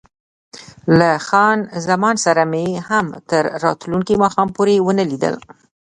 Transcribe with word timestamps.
له 0.99 1.09
خان 1.27 1.57
زمان 1.87 2.15
سره 2.25 2.43
مې 2.51 2.67
هم 2.89 3.05
تر 3.29 3.43
راتلونکي 3.63 4.15
ماښام 4.23 4.47
پورې 4.55 4.75
ونه 4.81 5.03
لیدل. 5.11 5.35